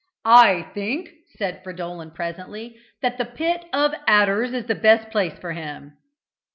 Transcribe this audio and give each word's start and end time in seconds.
"I 0.25 0.63
think," 0.73 1.11
said 1.37 1.63
Fridolin 1.63 2.09
presently, 2.09 2.75
"that 3.03 3.19
the 3.19 3.25
pit 3.25 3.63
of 3.71 3.93
adders 4.07 4.51
is 4.51 4.65
the 4.65 4.73
best 4.73 5.11
place 5.11 5.37
for 5.37 5.51
him." 5.51 5.95